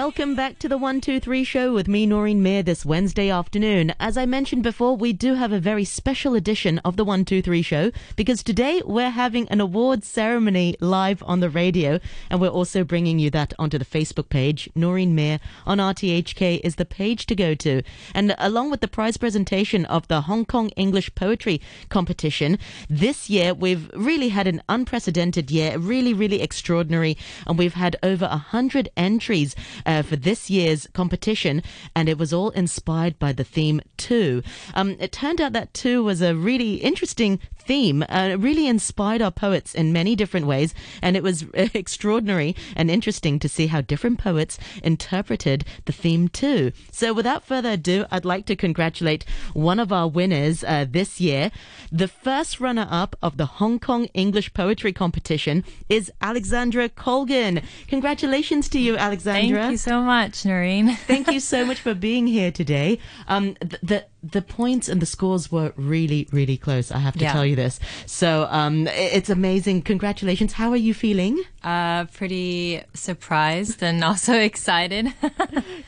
welcome 0.00 0.34
back 0.34 0.58
to 0.58 0.66
the 0.66 0.78
123 0.78 1.44
show 1.44 1.74
with 1.74 1.86
me, 1.86 2.06
Noreen 2.06 2.42
Mir, 2.42 2.62
this 2.62 2.86
Wednesday 2.86 3.28
afternoon. 3.28 3.92
As 4.00 4.16
I 4.16 4.24
mentioned 4.24 4.62
before, 4.62 4.96
we 4.96 5.12
do 5.12 5.34
have 5.34 5.52
a 5.52 5.60
very 5.60 5.84
special 5.84 6.34
edition 6.34 6.78
of 6.86 6.96
the 6.96 7.04
123 7.04 7.60
show 7.60 7.92
because 8.16 8.42
today 8.42 8.80
we're 8.86 9.10
having 9.10 9.46
an 9.50 9.60
awards 9.60 10.06
ceremony 10.06 10.74
live 10.80 11.22
on 11.26 11.40
the 11.40 11.50
radio 11.50 12.00
and 12.30 12.40
we're 12.40 12.48
also 12.48 12.82
bringing 12.82 13.18
you 13.18 13.28
that 13.28 13.52
onto 13.58 13.76
the 13.76 13.84
Facebook 13.84 14.30
page. 14.30 14.70
Noreen 14.74 15.14
Mir 15.14 15.38
on 15.66 15.76
RTHK 15.76 16.62
is 16.64 16.76
the 16.76 16.86
page 16.86 17.26
to 17.26 17.34
go 17.34 17.54
to. 17.56 17.82
And 18.14 18.34
along 18.38 18.70
with 18.70 18.80
the 18.80 18.88
prize 18.88 19.18
presentation 19.18 19.84
of 19.84 20.08
the 20.08 20.22
Hong 20.22 20.46
Kong 20.46 20.70
English 20.76 21.14
Poetry 21.14 21.60
Competition, 21.90 22.58
this 22.88 23.28
year 23.28 23.52
we've 23.52 23.90
really 23.94 24.30
had 24.30 24.46
an 24.46 24.62
unprecedented 24.66 25.50
year, 25.50 25.76
really, 25.76 26.14
really 26.14 26.40
extraordinary. 26.40 27.18
And 27.46 27.58
we've 27.58 27.74
had 27.74 27.96
over 28.02 28.24
a 28.24 28.38
hundred 28.38 28.88
entries 28.96 29.54
uh, 29.90 30.02
for 30.02 30.14
this 30.14 30.48
year's 30.48 30.86
competition, 30.92 31.62
and 31.96 32.08
it 32.08 32.16
was 32.16 32.32
all 32.32 32.50
inspired 32.50 33.18
by 33.18 33.32
the 33.32 33.42
theme 33.42 33.80
two. 33.96 34.40
Um, 34.72 34.96
it 35.00 35.10
turned 35.10 35.40
out 35.40 35.52
that 35.52 35.74
two 35.74 36.04
was 36.04 36.22
a 36.22 36.36
really 36.36 36.74
interesting 36.74 37.40
theme. 37.70 38.04
Uh, 38.08 38.34
really 38.36 38.66
inspired 38.66 39.22
our 39.22 39.30
poets 39.30 39.76
in 39.76 39.92
many 39.92 40.16
different 40.16 40.44
ways, 40.44 40.74
and 41.00 41.16
it 41.16 41.22
was 41.22 41.44
extraordinary 41.54 42.56
and 42.74 42.90
interesting 42.90 43.38
to 43.38 43.48
see 43.48 43.68
how 43.68 43.80
different 43.80 44.18
poets 44.18 44.58
interpreted 44.82 45.64
the 45.84 45.92
theme 45.92 46.26
too. 46.26 46.72
So, 46.90 47.12
without 47.12 47.44
further 47.44 47.70
ado, 47.70 48.06
I'd 48.10 48.24
like 48.24 48.44
to 48.46 48.56
congratulate 48.56 49.24
one 49.52 49.78
of 49.78 49.92
our 49.92 50.08
winners 50.08 50.64
uh, 50.64 50.84
this 50.90 51.20
year. 51.20 51.52
The 51.92 52.08
first 52.08 52.58
runner 52.58 52.88
up 52.90 53.14
of 53.22 53.36
the 53.36 53.46
Hong 53.46 53.78
Kong 53.78 54.06
English 54.14 54.52
Poetry 54.52 54.92
Competition 54.92 55.62
is 55.88 56.10
Alexandra 56.20 56.88
Colgan. 56.88 57.62
Congratulations 57.86 58.68
to 58.70 58.80
you, 58.80 58.96
Alexandra. 58.96 59.60
Thank 59.60 59.70
you 59.70 59.76
so 59.76 60.02
much, 60.02 60.44
Noreen. 60.44 60.96
Thank 61.06 61.30
you 61.30 61.38
so 61.38 61.64
much 61.64 61.78
for 61.80 61.94
being 61.94 62.26
here 62.26 62.50
today. 62.50 62.98
Um, 63.28 63.56
the, 63.60 63.78
the 63.80 64.04
the 64.22 64.42
points 64.42 64.88
and 64.88 65.00
the 65.00 65.06
scores 65.06 65.50
were 65.50 65.72
really, 65.76 66.28
really 66.30 66.56
close. 66.56 66.90
I 66.92 66.98
have 66.98 67.14
to 67.14 67.20
Yeah. 67.24 67.32
tell 67.32 67.46
you 67.46 67.56
this. 67.56 67.80
So 68.06 68.46
um, 68.50 68.86
it's 68.88 69.30
amazing. 69.30 69.82
Congratulations. 69.82 70.52
How 70.54 70.70
are 70.70 70.76
you 70.76 70.92
feeling? 70.94 71.42
Uh, 71.64 72.04
pretty 72.04 72.82
surprised 72.94 73.82
and 73.82 74.04
also 74.04 74.34
excited. 74.38 75.12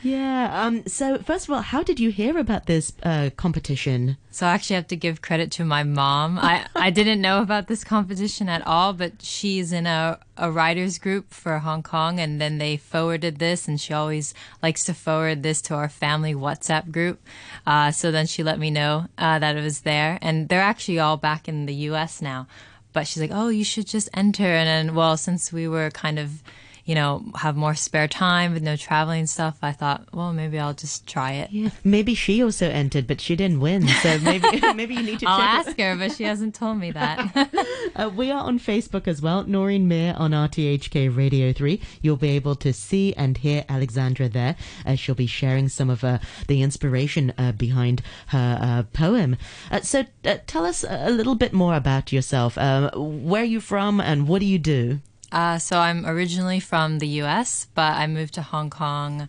Yeah. 0.03 0.65
Um, 0.67 0.85
so 0.87 1.19
first 1.19 1.47
of 1.49 1.55
all, 1.55 1.63
how 1.63 1.83
did 1.83 2.01
you 2.01 2.11
hear 2.11 2.37
about 2.39 2.67
this 2.67 2.93
uh, 3.05 3.31
competition? 3.37 4.17
So 4.33 4.47
I 4.47 4.53
actually 4.53 4.77
have 4.77 4.87
to 4.87 4.97
give 4.97 5.21
credit 5.21 5.51
to 5.53 5.65
my 5.65 5.83
mom. 5.83 6.39
I, 6.39 6.67
I 6.75 6.89
didn't 6.89 7.21
know 7.21 7.43
about 7.43 7.69
this 7.69 7.85
competition 7.85 8.49
at 8.49 8.67
all, 8.67 8.95
but 8.95 9.21
she's 9.21 9.73
in 9.73 9.87
a, 9.87 10.19
a 10.39 10.51
writers 10.51 10.97
group 10.99 11.35
for 11.35 11.59
Hong 11.59 11.83
Kong 11.83 12.19
and 12.19 12.41
then 12.41 12.57
they 12.57 12.79
forwarded 12.79 13.39
this 13.39 13.69
and 13.69 13.79
she 13.79 13.93
always 13.93 14.33
likes 14.63 14.85
to 14.85 14.95
forward 14.95 15.43
this 15.43 15.61
to 15.63 15.75
our 15.75 15.91
family 15.91 16.35
WhatsApp 16.35 16.91
group. 16.91 17.21
Uh, 17.67 17.91
so 17.91 18.11
then 18.11 18.27
she 18.27 18.43
let 18.43 18.59
me 18.59 18.71
know 18.71 19.07
uh, 19.19 19.39
that 19.39 19.55
it 19.55 19.63
was 19.63 19.81
there 19.81 20.19
and 20.23 20.49
they're 20.49 20.63
actually 20.63 20.99
all 20.99 21.19
back 21.19 21.47
in 21.47 21.67
the 21.67 21.75
US 21.91 22.23
now. 22.23 22.47
But 22.95 23.07
she's 23.07 23.21
like, 23.21 23.33
oh, 23.33 23.49
you 23.49 23.65
should 23.65 23.87
just 23.87 24.09
enter. 24.15 24.45
And 24.45 24.89
then, 24.89 24.95
well, 24.95 25.19
since 25.19 25.53
we 25.53 25.69
were 25.69 25.91
kind 25.91 26.19
of, 26.19 26.43
you 26.85 26.95
know, 26.95 27.25
have 27.37 27.57
more 27.57 27.75
spare 27.75 28.09
time 28.09 28.55
with 28.55 28.63
no 28.63 28.77
traveling 28.77 29.27
stuff, 29.27 29.59
I 29.63 29.73
thought, 29.73 30.07
well, 30.13 30.33
maybe 30.33 30.59
I'll 30.59 30.75
just 30.75 31.07
try 31.07 31.33
it. 31.33 31.51
Yeah. 31.53 31.71
Maybe 31.85 32.15
she 32.15 32.43
also 32.43 32.69
entered, 32.69 33.07
but 33.07 33.21
she 33.21 33.37
didn't 33.37 33.61
win. 33.61 33.87
So 33.87 34.19
maybe 34.23 34.61
maybe 34.75 34.95
you 34.95 35.03
need 35.03 35.21
to 35.21 35.29
I'll 35.29 35.39
check. 35.39 35.67
ask 35.69 35.79
her, 35.79 35.97
but 35.97 36.13
she 36.13 36.25
hasn't 36.25 36.55
told 36.55 36.79
me 36.79 36.91
that. 36.93 37.49
Uh, 37.95 38.09
we 38.09 38.31
are 38.31 38.43
on 38.43 38.59
Facebook 38.59 39.07
as 39.07 39.21
well. 39.21 39.45
Noreen 39.45 39.87
Mir 39.87 40.15
on 40.17 40.31
RTHK 40.31 41.15
Radio 41.15 41.53
3. 41.53 41.79
You'll 42.01 42.17
be 42.17 42.31
able 42.31 42.55
to 42.57 42.73
see 42.73 43.13
and 43.15 43.37
hear 43.37 43.67
Alexandra 43.69 44.31
there. 44.31 44.57
Uh, 44.87 44.95
she'll 44.95 45.15
be 45.15 45.27
sharing 45.27 45.69
some 45.69 45.91
of 45.91 46.03
uh, 46.03 46.19
the 46.47 46.63
inspiration 46.63 47.35
uh, 47.37 47.53
behind 47.53 48.01
her 48.29 48.59
uh, 48.63 48.83
poem. 48.95 49.37
Uh, 49.71 49.81
so 49.83 50.07
uh, 50.25 50.39
tell 50.47 50.65
us 50.65 50.87
a 50.89 51.11
little 51.11 51.35
bit 51.35 51.53
more 51.53 51.75
about 51.77 52.13
yourself. 52.13 52.57
Where 52.57 53.43
are 53.43 53.45
you 53.45 53.61
from 53.61 54.01
and 54.01 54.27
what 54.27 54.39
do 54.41 54.47
you 54.47 54.59
do? 54.59 55.01
Uh, 55.33 55.59
so 55.59 55.79
I'm 55.79 56.07
originally 56.07 56.61
from 56.61 56.99
the 56.99 57.09
U.S., 57.09 57.67
but 57.75 57.97
I 57.97 58.07
moved 58.07 58.35
to 58.35 58.43
Hong 58.43 58.71
Kong 58.71 59.29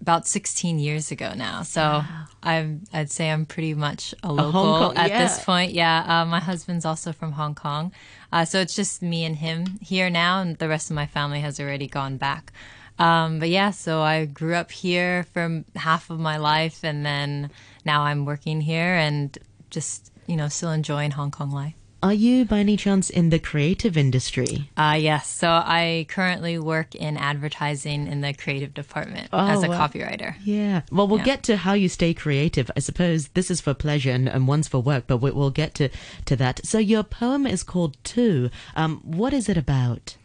about 0.00 0.26
16 0.26 0.78
years 0.78 1.10
ago 1.10 1.32
now. 1.34 1.62
So 1.62 2.02
I'm, 2.42 2.84
I'd 2.92 3.10
say 3.10 3.30
I'm 3.30 3.46
pretty 3.46 3.74
much 3.74 4.14
a 4.22 4.32
local 4.32 4.52
Kong- 4.52 4.96
at 4.96 5.08
yeah. 5.08 5.18
this 5.18 5.42
point. 5.44 5.72
Yeah, 5.72 6.04
uh, 6.06 6.24
my 6.26 6.40
husband's 6.40 6.84
also 6.84 7.12
from 7.12 7.32
Hong 7.32 7.54
Kong, 7.54 7.90
uh, 8.32 8.44
so 8.44 8.60
it's 8.60 8.76
just 8.76 9.02
me 9.02 9.24
and 9.24 9.36
him 9.36 9.78
here 9.80 10.10
now, 10.10 10.40
and 10.40 10.56
the 10.58 10.68
rest 10.68 10.90
of 10.90 10.94
my 10.94 11.06
family 11.06 11.40
has 11.40 11.58
already 11.58 11.86
gone 11.86 12.16
back. 12.16 12.52
Um, 12.98 13.40
but 13.40 13.48
yeah, 13.48 13.70
so 13.70 14.02
I 14.02 14.26
grew 14.26 14.54
up 14.54 14.70
here 14.70 15.24
for 15.32 15.64
half 15.74 16.10
of 16.10 16.20
my 16.20 16.36
life, 16.36 16.84
and 16.84 17.04
then 17.04 17.50
now 17.84 18.02
I'm 18.02 18.24
working 18.24 18.60
here 18.60 18.94
and 18.94 19.36
just 19.70 20.12
you 20.26 20.36
know 20.36 20.48
still 20.48 20.70
enjoying 20.70 21.10
Hong 21.12 21.30
Kong 21.30 21.50
life. 21.50 21.74
Are 22.04 22.12
you 22.12 22.44
by 22.44 22.58
any 22.58 22.76
chance 22.76 23.08
in 23.08 23.30
the 23.30 23.38
creative 23.38 23.96
industry? 23.96 24.68
Uh, 24.76 24.98
yes. 25.00 25.26
So 25.26 25.48
I 25.48 26.04
currently 26.10 26.58
work 26.58 26.94
in 26.94 27.16
advertising 27.16 28.06
in 28.08 28.20
the 28.20 28.34
creative 28.34 28.74
department 28.74 29.28
as 29.32 29.62
a 29.62 29.68
Oh, 29.68 29.70
wow. 29.70 29.86
copywriter. 29.88 30.34
Yeah. 30.44 30.82
Well, 30.92 31.08
we'll 31.08 31.20
Yeah. 31.20 31.24
get 31.32 31.42
to 31.44 31.56
how 31.56 31.72
you 31.72 31.88
stay 31.88 32.12
creative. 32.12 32.70
I 32.76 32.80
suppose 32.80 33.28
this 33.28 33.50
is 33.50 33.62
for 33.62 33.72
pleasure 33.72 34.10
and, 34.10 34.28
and 34.28 34.46
one's 34.46 34.68
for 34.68 34.80
work, 34.82 35.04
but 35.06 35.16
we, 35.22 35.30
we'll 35.30 35.48
get 35.62 35.72
to, 35.76 35.88
to 36.26 36.36
that. 36.36 36.60
So 36.66 36.76
your 36.78 37.04
poem 37.04 37.46
is 37.46 37.62
called 37.62 37.96
Two. 38.04 38.50
Um, 38.76 39.00
what 39.02 39.32
is 39.32 39.48
it 39.48 39.56
about? 39.56 40.18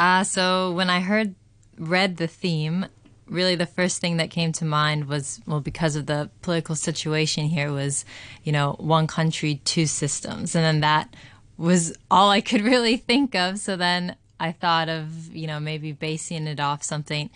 Uh, 0.00 0.24
so 0.24 0.72
when 0.72 0.90
I 0.90 0.98
heard, 0.98 1.36
read 1.78 2.16
the 2.16 2.26
theme, 2.26 2.86
really 3.30 3.54
the 3.54 3.66
first 3.66 4.00
thing 4.00 4.18
that 4.18 4.30
came 4.30 4.52
to 4.52 4.64
mind 4.64 5.06
was, 5.06 5.40
well, 5.46 5.60
because 5.60 5.96
of 5.96 6.06
the 6.06 6.30
political 6.42 6.74
situation 6.74 7.46
here 7.46 7.72
was, 7.72 8.04
you 8.44 8.52
know, 8.52 8.76
one 8.78 9.06
country, 9.06 9.60
two 9.64 9.86
systems. 9.86 10.54
And 10.54 10.64
then 10.64 10.80
that 10.80 11.14
was 11.56 11.96
all 12.10 12.30
I 12.30 12.40
could 12.40 12.60
really 12.62 12.96
think 12.96 13.34
of. 13.34 13.58
So 13.58 13.76
then 13.76 14.16
I 14.38 14.52
thought 14.52 14.88
of, 14.88 15.34
you 15.34 15.46
know, 15.46 15.60
maybe 15.60 15.92
basing 15.92 16.46
it 16.46 16.60
off 16.60 16.82
something 16.82 17.30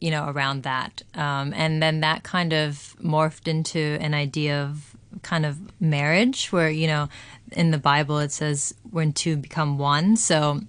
you 0.00 0.10
know, 0.10 0.28
around 0.28 0.62
that. 0.64 1.02
Um, 1.14 1.52
and 1.54 1.82
then 1.82 2.00
that 2.00 2.22
kind 2.22 2.52
of 2.52 2.94
morphed 3.02 3.48
into 3.48 3.98
an 4.00 4.14
idea 4.14 4.62
of 4.62 4.96
kind 5.22 5.46
of 5.46 5.58
marriage, 5.80 6.52
where, 6.52 6.70
you 6.70 6.86
know, 6.86 7.08
in 7.52 7.70
the 7.70 7.78
Bible 7.78 8.18
it 8.18 8.32
says 8.32 8.74
when 8.90 9.12
two 9.12 9.36
become 9.36 9.78
one. 9.78 10.16
So 10.16 10.60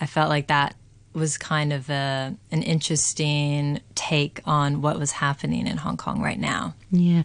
I 0.00 0.06
felt 0.06 0.30
like 0.30 0.46
that 0.46 0.74
was 1.14 1.36
kind 1.36 1.72
of 1.72 1.90
a, 1.90 2.34
an 2.50 2.62
interesting 2.62 3.80
take 3.94 4.40
on 4.44 4.82
what 4.82 4.98
was 4.98 5.12
happening 5.12 5.66
in 5.66 5.76
Hong 5.78 5.96
Kong 5.96 6.22
right 6.22 6.38
now. 6.38 6.74
Yeah. 6.90 7.22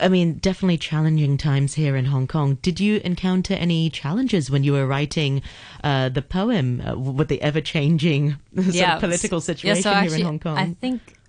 I 0.00 0.08
mean, 0.08 0.34
definitely 0.34 0.78
challenging 0.78 1.36
times 1.36 1.74
here 1.74 1.94
in 1.94 2.06
Hong 2.06 2.26
Kong. 2.26 2.56
Did 2.62 2.80
you 2.80 3.00
encounter 3.04 3.54
any 3.54 3.90
challenges 3.90 4.50
when 4.50 4.64
you 4.64 4.72
were 4.72 4.86
writing 4.86 5.42
uh, 5.84 6.08
the 6.08 6.22
poem 6.22 6.80
uh, 6.80 6.96
with 6.98 7.28
the 7.28 7.40
ever 7.42 7.60
changing 7.60 8.36
political 8.54 9.40
situation 9.40 9.82
so 9.82 9.90
here 9.90 9.98
actually, 9.98 10.20
in 10.20 10.26
Hong 10.26 10.38
Kong? 10.38 10.56
I 10.56 10.74
think 10.80 11.19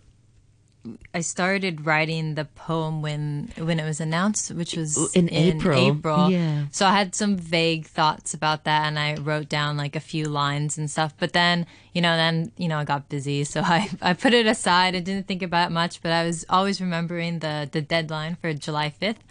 I 1.13 1.21
started 1.21 1.85
writing 1.85 2.35
the 2.35 2.45
poem 2.45 3.01
when 3.01 3.51
when 3.57 3.79
it 3.79 3.85
was 3.85 3.99
announced, 3.99 4.51
which 4.51 4.75
was 4.75 5.15
In 5.15 5.31
April. 5.31 5.97
April. 5.97 6.29
Yeah. 6.31 6.65
So 6.71 6.85
I 6.85 6.91
had 6.91 7.13
some 7.13 7.37
vague 7.37 7.85
thoughts 7.85 8.33
about 8.33 8.63
that, 8.63 8.87
and 8.87 8.97
I 8.97 9.15
wrote 9.15 9.47
down 9.47 9.77
like 9.77 9.95
a 9.95 9.99
few 9.99 10.25
lines 10.25 10.77
and 10.77 10.89
stuff. 10.89 11.13
But 11.19 11.33
then, 11.33 11.67
you 11.93 12.01
know, 12.01 12.15
then 12.17 12.51
you 12.57 12.67
know, 12.67 12.79
I 12.79 12.83
got 12.83 13.09
busy, 13.09 13.43
so 13.43 13.61
I 13.65 13.89
I 14.01 14.13
put 14.13 14.33
it 14.33 14.47
aside. 14.47 14.95
I 14.95 14.99
didn't 14.99 15.27
think 15.27 15.43
about 15.43 15.67
it 15.69 15.73
much, 15.73 16.01
but 16.01 16.11
I 16.11 16.25
was 16.25 16.45
always 16.49 16.81
remembering 16.81 17.39
the 17.39 17.69
the 17.71 17.81
deadline 17.81 18.35
for 18.35 18.53
July 18.53 18.89
fifth, 18.89 19.23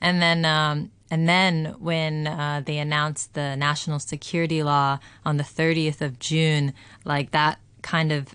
and 0.00 0.20
then. 0.20 0.44
um 0.44 0.90
and 1.08 1.28
then 1.28 1.76
when 1.78 2.26
uh, 2.26 2.62
they 2.66 2.78
announced 2.78 3.34
the 3.34 3.54
national 3.54 4.00
security 4.00 4.64
law 4.64 4.98
on 5.24 5.36
the 5.36 5.44
30th 5.44 6.00
of 6.00 6.18
June, 6.18 6.74
like 7.04 7.30
that 7.30 7.60
kind 7.82 8.10
of 8.10 8.34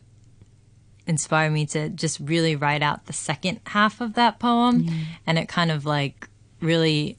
inspired 1.11 1.51
me 1.51 1.65
to 1.65 1.89
just 1.89 2.19
really 2.19 2.55
write 2.55 2.81
out 2.81 3.05
the 3.05 3.13
second 3.13 3.59
half 3.67 4.01
of 4.01 4.13
that 4.15 4.39
poem 4.39 4.87
and 5.27 5.37
it 5.37 5.47
kind 5.47 5.69
of 5.69 5.85
like 5.85 6.27
really 6.61 7.17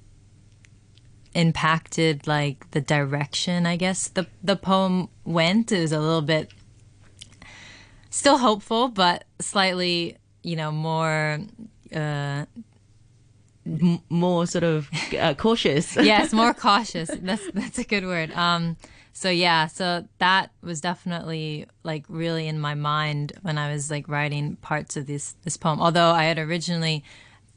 impacted 1.35 2.27
like 2.27 2.59
the 2.73 2.81
direction 2.81 3.67
i 3.67 3.77
guess 3.77 4.09
the 4.09 4.27
the 4.43 4.57
poem 4.57 5.09
went 5.25 5.71
it 5.73 5.81
was 5.81 5.93
a 5.93 6.01
little 6.01 6.27
bit 6.35 6.51
still 8.11 8.39
hopeful 8.39 8.89
but 8.89 9.25
slightly 9.41 10.17
you 10.43 10.57
know 10.57 10.71
more 10.73 11.41
uh 11.95 12.45
M- 13.65 14.01
more 14.09 14.45
sort 14.47 14.65
of 14.65 14.91
uh, 15.17 15.35
cautious. 15.35 15.97
yes, 16.13 16.33
more 16.33 16.53
cautious. 16.53 17.09
That's 17.23 17.49
that's 17.53 17.79
a 17.79 17.85
good 17.85 18.05
word. 18.05 18.33
Um, 18.33 18.77
so 19.13 19.29
yeah, 19.31 19.67
so 19.67 20.07
that 20.19 20.51
was 20.63 20.81
definitely 20.81 21.67
like 21.83 22.05
really 22.09 22.49
in 22.49 22.59
my 22.59 22.75
mind 22.75 23.33
when 23.43 23.59
I 23.59 23.73
was 23.73 23.91
like 23.91 24.09
writing 24.09 24.57
parts 24.57 24.97
of 24.97 25.07
this 25.07 25.35
this 25.45 25.57
poem. 25.57 25.81
Although 25.81 26.11
I 26.11 26.25
had 26.25 26.39
originally 26.39 27.05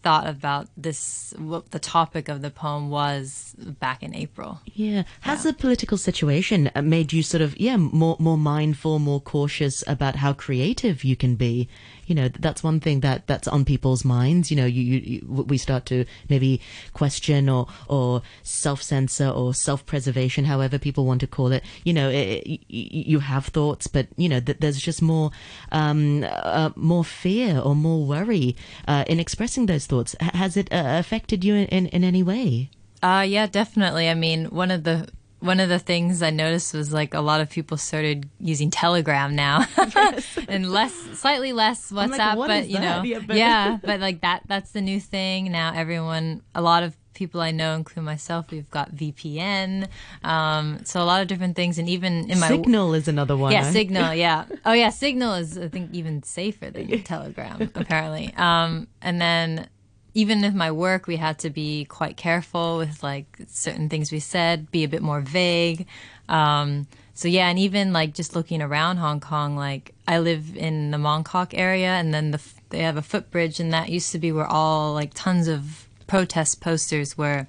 thought 0.05 0.27
about 0.27 0.67
this, 0.77 1.33
what 1.35 1.71
the 1.71 1.79
topic 1.79 2.29
of 2.29 2.43
the 2.43 2.51
poem 2.51 2.91
was 2.91 3.55
back 3.57 4.03
in 4.03 4.13
April. 4.13 4.61
Yeah. 4.65 5.01
Has 5.21 5.41
the 5.41 5.51
political 5.51 5.97
situation 5.97 6.69
uh, 6.75 6.83
made 6.83 7.11
you 7.11 7.23
sort 7.23 7.41
of, 7.41 7.59
yeah, 7.59 7.75
more, 7.75 8.15
more 8.19 8.37
mindful, 8.37 8.99
more 8.99 9.19
cautious 9.19 9.83
about 9.87 10.17
how 10.17 10.31
creative 10.31 11.03
you 11.03 11.15
can 11.15 11.35
be? 11.35 11.67
You 12.05 12.15
know, 12.15 12.27
that's 12.27 12.63
one 12.63 12.79
thing 12.79 12.99
that, 13.01 13.27
that's 13.27 13.47
on 13.47 13.65
people's 13.65 14.05
minds. 14.05 14.51
You 14.51 14.57
know, 14.57 14.65
you, 14.65 14.81
you, 14.81 14.99
you 14.99 15.43
we 15.43 15.57
start 15.57 15.85
to 15.87 16.05
maybe 16.29 16.61
question 16.93 17.49
or, 17.49 17.67
or 17.87 18.21
self-censor 18.43 19.29
or 19.29 19.53
self-preservation, 19.53 20.45
however 20.45 20.77
people 20.77 21.05
want 21.05 21.21
to 21.21 21.27
call 21.27 21.51
it. 21.51 21.63
You 21.83 21.93
know, 21.93 22.09
it, 22.09 22.43
it, 22.45 22.61
you 22.69 23.19
have 23.19 23.47
thoughts, 23.47 23.87
but, 23.87 24.07
you 24.17 24.29
know, 24.29 24.39
th- 24.39 24.59
there's 24.59 24.79
just 24.79 25.01
more, 25.01 25.31
um, 25.71 26.23
uh, 26.23 26.69
more 26.75 27.03
fear 27.03 27.59
or 27.59 27.75
more 27.75 28.05
worry, 28.05 28.55
uh, 28.87 29.03
in 29.07 29.19
expressing 29.19 29.65
those 29.65 29.85
thoughts. 29.85 30.15
Has 30.19 30.57
it 30.57 30.71
uh, 30.71 30.97
affected 30.99 31.43
you 31.43 31.55
in, 31.55 31.65
in, 31.67 31.87
in 31.87 32.03
any 32.03 32.23
way? 32.23 32.69
Uh, 33.03 33.25
yeah, 33.27 33.45
definitely. 33.45 34.09
I 34.09 34.13
mean, 34.13 34.45
one 34.45 34.71
of 34.71 34.83
the 34.83 35.07
one 35.39 35.59
of 35.59 35.69
the 35.69 35.79
things 35.79 36.21
I 36.21 36.29
noticed 36.29 36.73
was 36.73 36.91
like 36.91 37.13
a 37.13 37.21
lot 37.21 37.41
of 37.41 37.49
people 37.49 37.77
started 37.77 38.29
using 38.39 38.71
Telegram 38.71 39.35
now, 39.35 39.65
and 40.47 40.71
less, 40.71 40.93
slightly 41.13 41.53
less 41.53 41.91
WhatsApp. 41.91 42.35
like, 42.35 42.47
but 42.47 42.69
you 42.69 42.79
know, 42.79 43.03
yeah, 43.03 43.19
but, 43.19 43.35
yeah, 43.35 43.77
but 43.83 43.99
like 43.99 44.21
that, 44.21 44.43
that's 44.47 44.71
the 44.71 44.81
new 44.81 44.99
thing 44.99 45.51
now. 45.51 45.73
Everyone, 45.75 46.41
a 46.53 46.61
lot 46.61 46.83
of 46.83 46.95
people 47.15 47.41
I 47.41 47.51
know, 47.51 47.73
including 47.73 48.03
myself, 48.03 48.51
we've 48.51 48.69
got 48.69 48.93
VPN. 48.93 49.87
Um, 50.23 50.81
so 50.83 51.01
a 51.01 51.05
lot 51.05 51.21
of 51.21 51.27
different 51.27 51.55
things, 51.55 51.79
and 51.79 51.89
even 51.89 52.29
in 52.29 52.39
my 52.39 52.47
Signal 52.47 52.93
is 52.93 53.07
another 53.07 53.35
one. 53.35 53.51
yeah? 53.51 53.71
Signal. 53.71 54.13
Yeah. 54.25 54.45
Oh, 54.65 54.73
yeah. 54.73 54.89
Signal 54.89 55.33
is, 55.35 55.57
I 55.57 55.67
think, 55.67 55.93
even 55.93 56.21
safer 56.23 56.69
than 56.69 57.03
Telegram, 57.03 57.71
apparently. 57.75 58.33
Um, 58.38 58.88
and 59.01 59.19
then 59.19 59.67
even 60.15 60.41
with 60.41 60.56
my 60.56 60.71
work, 60.71 61.07
we 61.07 61.17
had 61.17 61.38
to 61.39 61.50
be 61.50 61.85
quite 61.85 62.15
careful 62.15 62.77
with 62.77 63.03
like 63.03 63.38
certain 63.47 63.89
things 63.89 64.12
we 64.12 64.19
said, 64.19 64.71
be 64.71 64.85
a 64.85 64.88
bit 64.88 65.01
more 65.01 65.19
vague. 65.19 65.85
Um, 66.29 66.88
so 67.13 67.27
yeah, 67.27 67.50
and 67.50 67.59
even 67.59 67.91
like 67.91 68.13
just 68.13 68.33
looking 68.33 68.62
around 68.62 68.97
Hong 68.97 69.19
Kong, 69.19 69.57
like 69.57 69.94
I 70.07 70.19
live 70.19 70.56
in 70.56 70.91
the 70.91 70.97
Mong 70.97 71.25
Kok 71.25 71.53
area, 71.53 71.89
and 71.89 72.13
then 72.13 72.31
the 72.31 72.41
they 72.69 72.79
have 72.79 72.97
a 72.97 73.01
footbridge, 73.01 73.59
and 73.59 73.73
that 73.73 73.89
used 73.89 74.12
to 74.13 74.17
be 74.17 74.31
where 74.31 74.47
all 74.47 74.94
like 74.94 75.12
tons 75.13 75.50
of 75.50 75.88
protest 76.07 76.62
posters 76.62 77.17
were, 77.17 77.47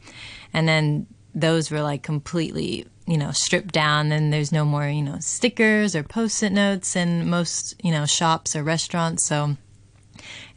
and 0.53 0.69
then 0.69 1.07
those 1.35 1.71
were 1.71 1.83
like 1.83 2.03
completely 2.03 2.87
you 3.07 3.17
know 3.17 3.31
stripped 3.31 3.73
down 3.73 4.11
and 4.11 4.33
there's 4.33 4.51
no 4.51 4.65
more 4.65 4.89
you 4.89 5.03
know 5.03 5.19
stickers 5.21 5.95
or 5.95 6.03
post-it 6.03 6.51
notes 6.51 6.97
in 6.97 7.29
most 7.31 7.75
you 7.85 7.93
know 7.93 8.05
shops 8.05 8.57
or 8.57 8.65
restaurants 8.65 9.23
so 9.23 9.57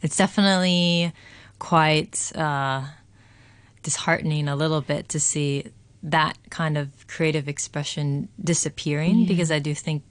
it's 0.02 0.16
definitely 0.16 1.12
quite 1.60 2.32
uh, 2.34 2.82
disheartening 3.84 4.48
a 4.48 4.56
little 4.56 4.80
bit 4.80 5.08
to 5.10 5.20
see 5.20 5.66
that 6.02 6.36
kind 6.50 6.76
of 6.76 7.06
creative 7.06 7.46
expression 7.46 8.28
disappearing 8.42 9.26
because 9.26 9.52
I 9.52 9.60
do 9.60 9.74
think 9.74 10.02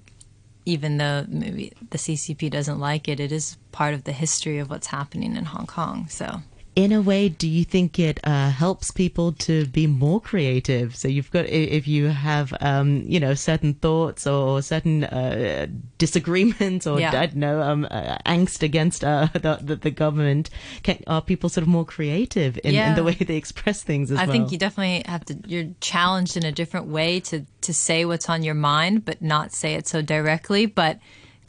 even 0.65 0.97
though 0.97 1.25
maybe 1.27 1.73
the 1.89 1.97
CCP 1.97 2.51
doesn't 2.51 2.79
like 2.79 3.07
it, 3.07 3.19
it 3.19 3.31
is 3.31 3.57
part 3.71 3.93
of 3.93 4.03
the 4.03 4.11
history 4.11 4.59
of 4.59 4.69
what's 4.69 4.87
happening 4.87 5.35
in 5.35 5.45
Hong 5.45 5.65
Kong. 5.65 6.07
So 6.07 6.41
in 6.75 6.91
a 6.91 7.01
way, 7.01 7.27
do 7.29 7.47
you 7.47 7.65
think 7.65 7.99
it 7.99 8.19
uh, 8.23 8.51
helps 8.51 8.91
people 8.91 9.33
to 9.33 9.65
be 9.65 9.85
more 9.87 10.21
creative? 10.21 10.95
So 10.95 11.07
you've 11.07 11.29
got, 11.31 11.45
if 11.47 11.87
you 11.87 12.07
have, 12.07 12.53
um, 12.61 13.03
you 13.05 13.19
know, 13.19 13.33
certain 13.33 13.73
thoughts 13.73 14.25
or 14.25 14.61
certain 14.61 15.03
uh, 15.03 15.67
disagreements 15.97 16.87
or 16.87 16.99
Yeah. 16.99 17.09
I 17.09 17.25
don't 17.25 17.35
know, 17.35 17.61
um, 17.61 17.87
uh, 17.89 18.17
angst 18.25 18.63
against 18.63 19.03
uh, 19.03 19.27
the, 19.33 19.59
the 19.61 19.75
the 19.75 19.91
government, 19.91 20.49
can, 20.83 20.99
are 21.07 21.21
people 21.21 21.49
sort 21.49 21.63
of 21.63 21.67
more 21.67 21.85
creative 21.85 22.57
in, 22.63 22.75
in 22.75 22.95
the 22.95 23.03
way 23.03 23.13
they 23.13 23.35
express 23.35 23.83
things 23.83 24.11
as 24.11 24.17
I 24.19 24.25
well? 24.25 24.33
think 24.33 24.51
you 24.51 24.57
definitely 24.57 25.03
have 25.05 25.25
to. 25.25 25.37
You're 25.47 25.71
challenged 25.81 26.37
in 26.37 26.45
a 26.45 26.51
different 26.51 26.87
way 26.87 27.19
to 27.21 27.45
to 27.61 27.73
say 27.73 28.05
what's 28.05 28.29
on 28.29 28.43
your 28.43 28.55
mind, 28.55 29.05
but 29.05 29.21
not 29.21 29.51
say 29.51 29.73
it 29.75 29.87
so 29.87 30.01
directly, 30.01 30.65
but 30.65 30.99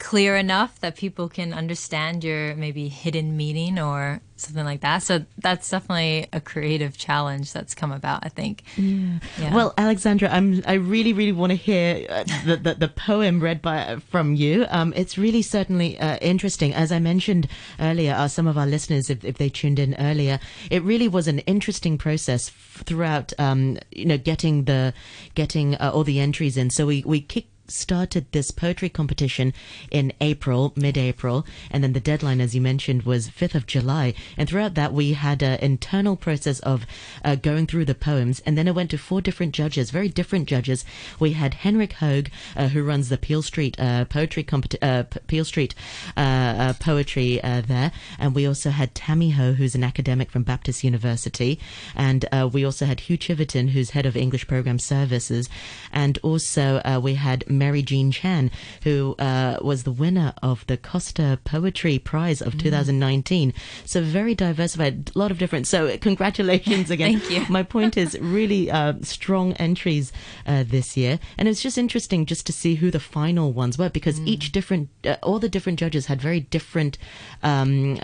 clear 0.01 0.35
enough 0.35 0.79
that 0.79 0.95
people 0.95 1.29
can 1.29 1.53
understand 1.53 2.23
your 2.23 2.55
maybe 2.55 2.87
hidden 2.87 3.37
meaning 3.37 3.77
or 3.77 4.19
something 4.35 4.65
like 4.65 4.81
that. 4.81 5.03
So 5.03 5.25
that's 5.37 5.69
definitely 5.69 6.27
a 6.33 6.41
creative 6.41 6.97
challenge 6.97 7.53
that's 7.53 7.75
come 7.75 7.91
about. 7.91 8.25
I 8.25 8.29
think. 8.29 8.63
Yeah. 8.75 9.53
Well, 9.53 9.75
Alexandra, 9.77 10.27
I'm 10.29 10.63
I 10.65 10.73
really 10.73 11.13
really 11.13 11.31
want 11.31 11.51
to 11.51 11.55
hear 11.55 12.07
uh, 12.09 12.23
the, 12.45 12.57
the 12.57 12.73
the 12.73 12.87
poem 12.87 13.39
read 13.39 13.61
by 13.61 13.97
from 14.09 14.33
you. 14.33 14.65
Um, 14.69 14.91
it's 14.95 15.19
really 15.19 15.43
certainly 15.43 15.99
uh, 15.99 16.17
interesting. 16.17 16.73
As 16.73 16.91
I 16.91 16.97
mentioned 16.97 17.47
earlier, 17.79 18.13
uh, 18.13 18.27
some 18.27 18.47
of 18.47 18.57
our 18.57 18.65
listeners, 18.65 19.11
if, 19.11 19.23
if 19.23 19.37
they 19.37 19.49
tuned 19.49 19.77
in 19.77 19.93
earlier, 19.99 20.39
it 20.71 20.81
really 20.81 21.07
was 21.07 21.27
an 21.27 21.39
interesting 21.39 21.99
process 21.99 22.47
f- 22.47 22.83
throughout. 22.87 23.33
Um, 23.37 23.77
you 23.91 24.05
know, 24.05 24.17
getting 24.17 24.65
the 24.65 24.95
getting 25.35 25.75
uh, 25.75 25.91
all 25.93 26.03
the 26.03 26.19
entries 26.19 26.57
in. 26.57 26.71
So 26.71 26.87
we 26.87 27.03
we 27.05 27.21
kicked 27.21 27.50
started 27.71 28.31
this 28.31 28.51
poetry 28.51 28.89
competition 28.89 29.53
in 29.89 30.13
April, 30.21 30.73
mid-April, 30.75 31.45
and 31.69 31.83
then 31.83 31.93
the 31.93 31.99
deadline, 31.99 32.41
as 32.41 32.53
you 32.55 32.61
mentioned, 32.61 33.03
was 33.03 33.29
5th 33.29 33.55
of 33.55 33.67
July. 33.67 34.13
And 34.37 34.47
throughout 34.47 34.75
that, 34.75 34.93
we 34.93 35.13
had 35.13 35.41
an 35.41 35.59
internal 35.59 36.15
process 36.15 36.59
of 36.59 36.85
uh, 37.23 37.35
going 37.35 37.67
through 37.67 37.85
the 37.85 37.95
poems, 37.95 38.41
and 38.45 38.57
then 38.57 38.67
it 38.67 38.75
went 38.75 38.91
to 38.91 38.97
four 38.97 39.21
different 39.21 39.53
judges, 39.53 39.91
very 39.91 40.09
different 40.09 40.47
judges. 40.47 40.85
We 41.19 41.33
had 41.33 41.55
Henrik 41.55 41.93
Hoeg, 41.93 42.29
uh, 42.55 42.69
who 42.69 42.83
runs 42.83 43.09
the 43.09 43.17
Peel 43.17 43.41
Street 43.41 43.79
uh, 43.79 44.05
poetry 44.05 44.43
competi- 44.43 44.81
uh, 44.81 45.03
Peel 45.27 45.45
Street 45.45 45.75
uh, 46.17 46.19
uh, 46.19 46.73
poetry 46.73 47.39
there, 47.43 47.91
and 48.19 48.35
we 48.35 48.47
also 48.47 48.69
had 48.69 48.95
Tammy 48.95 49.31
Ho, 49.31 49.53
who's 49.53 49.75
an 49.75 49.83
academic 49.83 50.31
from 50.31 50.43
Baptist 50.43 50.83
University, 50.83 51.59
and 51.95 52.25
we 52.51 52.65
also 52.65 52.85
had 52.85 53.01
Hugh 53.01 53.17
Chiverton, 53.17 53.69
who's 53.69 53.91
head 53.91 54.05
of 54.05 54.17
English 54.17 54.47
Program 54.47 54.79
Services, 54.79 55.49
and 55.91 56.17
also 56.23 56.81
we 57.01 57.15
had 57.15 57.49
Mary 57.61 57.83
Jean 57.83 58.09
Chan, 58.09 58.49
who 58.83 59.15
uh, 59.19 59.59
was 59.61 59.83
the 59.83 59.91
winner 59.91 60.33
of 60.41 60.65
the 60.65 60.77
Costa 60.77 61.37
Poetry 61.43 61.99
Prize 61.99 62.41
of 62.41 62.57
2019. 62.57 63.53
So 63.85 64.01
very 64.01 64.33
diversified, 64.33 65.11
a 65.15 65.19
lot 65.19 65.29
of 65.29 65.37
different. 65.37 65.67
So 65.67 65.95
congratulations 65.99 66.89
again. 66.95 67.19
Thank 67.19 67.31
you. 67.31 67.53
My 67.53 67.61
point 67.61 67.97
is 67.97 68.17
really 68.39 68.71
uh, 68.71 68.93
strong 69.03 69.53
entries 69.53 70.11
uh, 70.47 70.63
this 70.67 70.97
year, 70.97 71.19
and 71.37 71.47
it's 71.47 71.61
just 71.61 71.77
interesting 71.77 72.25
just 72.25 72.47
to 72.47 72.51
see 72.51 72.73
who 72.75 72.89
the 72.89 72.99
final 72.99 73.53
ones 73.53 73.77
were 73.77 73.89
because 73.89 74.19
each 74.21 74.51
different, 74.51 74.89
uh, 75.05 75.17
all 75.21 75.37
the 75.37 75.47
different 75.47 75.77
judges 75.77 76.07
had 76.07 76.19
very 76.19 76.39
different. 76.39 76.97
Um, 77.43 77.99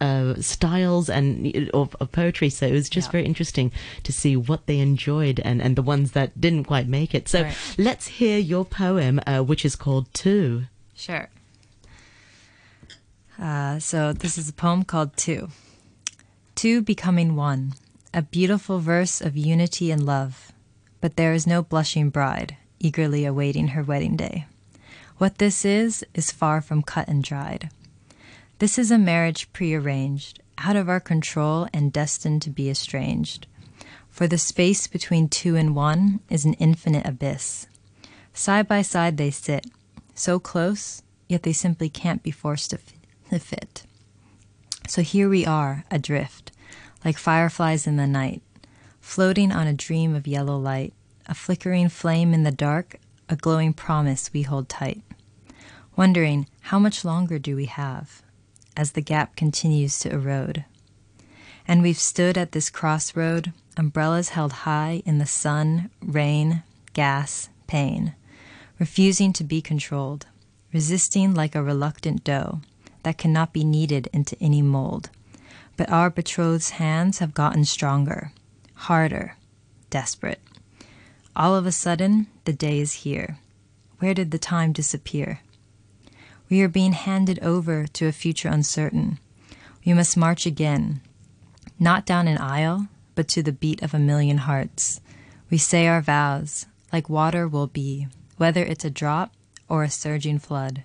uh, 0.00 0.34
styles 0.40 1.08
and 1.10 1.68
of, 1.74 1.94
of 2.00 2.10
poetry, 2.12 2.48
so 2.50 2.66
it 2.66 2.72
was 2.72 2.88
just 2.88 3.08
Yeah. 3.08 3.12
very 3.12 3.26
interesting 3.26 3.70
to 4.02 4.12
see 4.12 4.36
what 4.36 4.66
they 4.66 4.78
enjoyed 4.78 5.40
and, 5.40 5.60
and 5.60 5.76
the 5.76 5.82
ones 5.82 6.12
that 6.12 6.40
didn't 6.40 6.64
quite 6.64 6.88
make 6.88 7.14
it. 7.14 7.28
So 7.28 7.42
Right. 7.42 7.56
let's 7.78 8.06
hear 8.06 8.38
your 8.38 8.64
poem, 8.64 9.20
uh, 9.26 9.40
which 9.42 9.64
is 9.64 9.76
called 9.76 10.06
Two. 10.14 10.64
Sure. 10.94 11.28
Uh, 13.38 13.78
so 13.78 14.12
this 14.12 14.36
is 14.36 14.48
a 14.48 14.52
poem 14.52 14.84
called 14.84 15.16
Two. 15.16 15.48
Two 16.54 16.82
becoming 16.82 17.36
one, 17.36 17.72
a 18.12 18.22
beautiful 18.22 18.78
verse 18.80 19.20
of 19.20 19.36
unity 19.36 19.90
and 19.90 20.04
love. 20.04 20.52
But 21.00 21.16
there 21.16 21.32
is 21.32 21.46
no 21.46 21.62
blushing 21.62 22.10
bride, 22.10 22.56
eagerly 22.78 23.24
awaiting 23.24 23.68
her 23.68 23.82
wedding 23.82 24.16
day. 24.16 24.46
What 25.16 25.38
this 25.38 25.64
is, 25.64 26.04
is 26.14 26.30
far 26.30 26.60
from 26.60 26.82
cut 26.82 27.08
and 27.08 27.22
dried. 27.24 27.70
This 28.60 28.78
is 28.78 28.90
a 28.90 28.98
marriage 28.98 29.50
prearranged, 29.54 30.42
out 30.58 30.76
of 30.76 30.86
our 30.86 31.00
control 31.00 31.66
and 31.72 31.90
destined 31.90 32.42
to 32.42 32.50
be 32.50 32.68
estranged. 32.68 33.46
For 34.10 34.26
the 34.26 34.36
space 34.36 34.86
between 34.86 35.30
two 35.30 35.56
and 35.56 35.74
one 35.74 36.20
is 36.28 36.44
an 36.44 36.52
infinite 36.54 37.06
abyss. 37.06 37.68
Side 38.34 38.68
by 38.68 38.82
side 38.82 39.16
they 39.16 39.30
sit, 39.30 39.64
so 40.14 40.38
close, 40.38 41.00
yet 41.26 41.42
they 41.42 41.54
simply 41.54 41.88
can't 41.88 42.22
be 42.22 42.30
forced 42.30 42.72
to 42.72 43.38
fit. 43.38 43.84
So 44.86 45.00
here 45.00 45.30
we 45.30 45.46
are, 45.46 45.86
adrift, 45.90 46.52
like 47.02 47.16
fireflies 47.16 47.86
in 47.86 47.96
the 47.96 48.06
night, 48.06 48.42
floating 49.00 49.52
on 49.52 49.68
a 49.68 49.72
dream 49.72 50.14
of 50.14 50.26
yellow 50.26 50.58
light, 50.58 50.92
a 51.24 51.32
flickering 51.34 51.88
flame 51.88 52.34
in 52.34 52.42
the 52.42 52.50
dark, 52.50 52.96
a 53.26 53.36
glowing 53.36 53.72
promise 53.72 54.30
we 54.34 54.42
hold 54.42 54.68
tight. 54.68 55.00
Wondering, 55.96 56.46
how 56.60 56.78
much 56.78 57.06
longer 57.06 57.38
do 57.38 57.56
we 57.56 57.64
have 57.64 58.22
as 58.80 58.92
the 58.92 59.00
gap 59.00 59.36
continues 59.36 59.98
to 60.00 60.10
erode? 60.10 60.64
And 61.68 61.82
we've 61.82 61.98
stood 61.98 62.38
at 62.38 62.52
this 62.52 62.70
crossroad, 62.70 63.52
umbrellas 63.76 64.30
held 64.30 64.52
high 64.52 65.02
in 65.04 65.18
the 65.18 65.26
sun, 65.26 65.90
rain, 66.00 66.62
gas, 66.94 67.48
pain 67.66 68.14
refusing 68.80 69.32
to 69.34 69.44
be 69.44 69.60
controlled, 69.60 70.26
resisting 70.72 71.34
like 71.34 71.54
a 71.54 71.62
reluctant 71.62 72.24
dough 72.24 72.60
that 73.02 73.18
cannot 73.18 73.52
be 73.52 73.62
kneaded 73.62 74.08
into 74.12 74.36
any 74.40 74.62
mold. 74.62 75.10
But 75.76 75.90
our 75.90 76.10
betrothed's 76.10 76.70
hands 76.70 77.18
have 77.18 77.34
gotten 77.34 77.64
stronger, 77.66 78.32
harder, 78.74 79.36
desperate. 79.90 80.40
All 81.36 81.54
of 81.54 81.66
a 81.66 81.72
sudden, 81.72 82.26
the 82.46 82.52
day 82.52 82.80
is 82.80 83.04
here. 83.04 83.38
Where 83.98 84.14
did 84.14 84.30
the 84.30 84.38
time 84.38 84.72
disappear? 84.72 85.40
We 86.50 86.62
are 86.62 86.68
being 86.68 86.92
handed 86.92 87.38
over 87.38 87.86
to 87.86 88.06
a 88.08 88.12
future 88.12 88.48
uncertain. 88.48 89.20
We 89.86 89.94
must 89.94 90.16
march 90.16 90.46
again, 90.46 91.00
not 91.78 92.04
down 92.04 92.26
an 92.26 92.38
aisle, 92.38 92.88
but 93.14 93.28
to 93.28 93.42
the 93.42 93.52
beat 93.52 93.82
of 93.82 93.94
a 93.94 94.00
million 94.00 94.38
hearts. 94.38 95.00
We 95.48 95.58
say 95.58 95.86
our 95.86 96.00
vows, 96.00 96.66
like 96.92 97.08
water 97.08 97.46
will 97.46 97.68
be, 97.68 98.08
whether 98.36 98.64
it's 98.64 98.84
a 98.84 98.90
drop 98.90 99.32
or 99.68 99.84
a 99.84 99.90
surging 99.90 100.40
flood. 100.40 100.82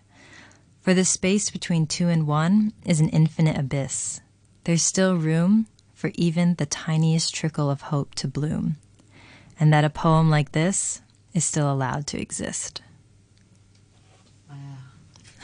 For 0.82 0.94
the 0.94 1.04
space 1.04 1.50
between 1.50 1.88
two 1.88 2.10
and 2.10 2.28
one 2.28 2.72
is 2.86 3.00
an 3.00 3.10
infinite 3.10 3.58
abyss. 3.58 4.22
There's 4.66 4.84
still 4.84 5.18
room 5.18 5.66
for 5.96 6.12
even 6.14 6.56
the 6.56 6.68
tiniest 6.68 7.34
trickle 7.34 7.72
of 7.72 7.82
hope 7.82 8.14
to 8.16 8.28
bloom, 8.28 8.78
and 9.60 9.74
that 9.74 9.84
a 9.84 9.90
poem 9.90 10.30
like 10.30 10.52
this 10.52 11.02
is 11.34 11.44
still 11.44 11.72
allowed 11.72 12.06
to 12.08 12.22
exist. 12.22 12.84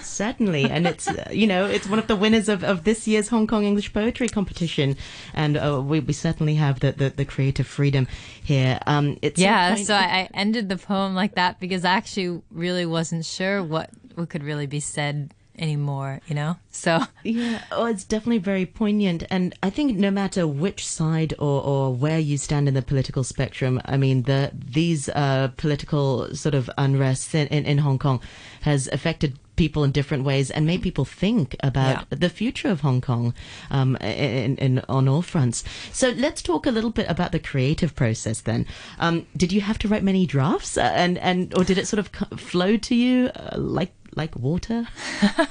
Certainly, 0.03 0.65
and 0.65 0.87
it's 0.87 1.07
uh, 1.07 1.29
you 1.31 1.47
know 1.47 1.65
it's 1.65 1.87
one 1.87 1.99
of 1.99 2.07
the 2.07 2.15
winners 2.15 2.49
of, 2.49 2.63
of 2.63 2.83
this 2.83 3.07
year's 3.07 3.27
Hong 3.29 3.47
Kong 3.47 3.63
English 3.63 3.93
Poetry 3.93 4.29
Competition, 4.29 4.97
and 5.33 5.57
uh, 5.57 5.81
we, 5.83 5.99
we 5.99 6.13
certainly 6.13 6.55
have 6.55 6.79
the, 6.79 6.91
the, 6.91 7.09
the 7.09 7.25
creative 7.25 7.67
freedom 7.67 8.07
here. 8.43 8.79
Um, 8.87 9.17
it's 9.21 9.39
yeah, 9.39 9.75
so 9.75 9.93
I, 9.95 9.99
I 10.03 10.29
ended 10.33 10.69
the 10.69 10.77
poem 10.77 11.15
like 11.15 11.35
that 11.35 11.59
because 11.59 11.85
I 11.85 11.91
actually 11.91 12.41
really 12.51 12.85
wasn't 12.85 13.25
sure 13.25 13.63
what 13.63 13.89
what 14.15 14.29
could 14.29 14.43
really 14.43 14.67
be 14.67 14.79
said 14.79 15.33
anymore, 15.57 16.21
you 16.27 16.35
know? 16.35 16.57
So 16.71 17.01
Yeah, 17.23 17.63
oh 17.71 17.85
it's 17.85 18.03
definitely 18.03 18.39
very 18.39 18.65
poignant 18.65 19.23
and 19.29 19.53
I 19.61 19.69
think 19.69 19.97
no 19.97 20.11
matter 20.11 20.47
which 20.47 20.85
side 20.85 21.33
or, 21.39 21.61
or 21.61 21.93
where 21.93 22.19
you 22.19 22.37
stand 22.37 22.67
in 22.67 22.73
the 22.73 22.81
political 22.81 23.23
spectrum, 23.23 23.81
I 23.85 23.97
mean 23.97 24.23
the 24.23 24.51
these 24.53 25.09
uh, 25.09 25.49
political 25.57 26.33
sort 26.35 26.55
of 26.55 26.69
unrest 26.77 27.35
in, 27.35 27.47
in, 27.47 27.65
in 27.65 27.77
Hong 27.79 27.99
Kong 27.99 28.21
has 28.61 28.87
affected 28.87 29.37
people 29.63 29.83
in 29.87 29.91
different 29.91 30.23
ways 30.31 30.49
and 30.51 30.65
made 30.65 30.81
people 30.81 31.05
think 31.05 31.55
about 31.71 31.95
Yeah. 32.11 32.17
the 32.25 32.29
future 32.29 32.69
of 32.71 32.81
Hong 32.81 33.01
Kong 33.01 33.33
um, 33.77 33.95
in, 33.97 34.55
in, 34.65 34.73
on 34.97 35.07
all 35.07 35.21
fronts. 35.21 35.63
So 35.91 36.09
let's 36.25 36.41
talk 36.41 36.65
a 36.65 36.71
little 36.77 36.89
bit 36.99 37.07
about 37.15 37.31
the 37.31 37.39
creative 37.51 37.91
process 37.95 38.41
then. 38.41 38.65
Um, 38.99 39.25
did 39.41 39.51
you 39.55 39.61
have 39.61 39.77
to 39.79 39.87
write 39.87 40.03
many 40.03 40.25
drafts 40.25 40.77
uh, 40.77 40.81
and, 41.03 41.17
and 41.29 41.53
or 41.57 41.63
did 41.63 41.77
it 41.77 41.87
sort 41.87 41.99
of 42.03 42.07
flow 42.39 42.77
to 42.77 42.95
you 42.95 43.15
uh, 43.35 43.57
like 43.57 43.93
like 44.15 44.35
water? 44.35 44.79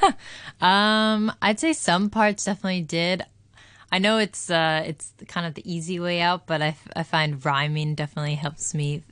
Um, 0.60 1.32
I'd 1.40 1.58
say 1.60 1.72
some 1.72 2.10
parts 2.10 2.44
definitely 2.44 2.82
did. 2.82 3.22
I 3.92 3.98
know 3.98 4.18
it's 4.18 4.50
uh, 4.50 4.82
it's 4.86 5.12
kind 5.26 5.46
of 5.46 5.54
the 5.54 5.64
easy 5.64 5.98
way 5.98 6.20
out, 6.20 6.46
but 6.46 6.60
I, 6.62 6.68
f- 6.68 6.88
I 6.94 7.02
find 7.02 7.42
rhyming 7.44 7.94
definitely 7.94 8.34
helps 8.36 8.74
me 8.74 9.02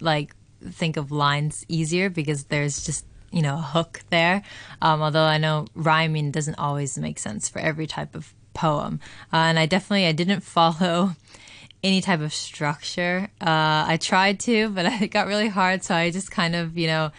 like 0.00 0.34
think 0.82 0.96
of 0.96 1.10
lines 1.10 1.64
easier 1.68 2.10
because 2.10 2.44
there's 2.44 2.84
just 2.84 3.04
you 3.30 3.42
know 3.42 3.56
a 3.56 3.62
hook 3.62 4.02
there. 4.10 4.42
Um, 4.82 5.02
although 5.02 5.24
I 5.24 5.38
know 5.38 5.66
rhyming 5.74 6.30
doesn't 6.30 6.58
always 6.58 6.98
make 6.98 7.18
sense 7.18 7.48
for 7.48 7.58
every 7.58 7.86
type 7.86 8.14
of 8.14 8.34
poem, 8.54 9.00
uh, 9.32 9.36
and 9.36 9.58
I 9.58 9.66
definitely 9.66 10.06
I 10.06 10.12
didn't 10.12 10.40
follow 10.56 11.16
any 11.82 12.00
type 12.00 12.20
of 12.20 12.32
structure. 12.32 13.28
Uh, 13.40 13.86
I 13.86 13.98
tried 14.00 14.40
to, 14.40 14.68
but 14.70 14.86
it 15.02 15.08
got 15.08 15.26
really 15.26 15.48
hard, 15.48 15.84
so 15.84 15.94
I 15.94 16.10
just 16.10 16.30
kind 16.30 16.54
of 16.54 16.76
you 16.76 16.86
know 16.86 17.12